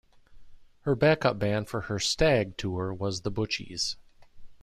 [0.79, 3.97] Her backup band for her "Stag" tour was The Butchies.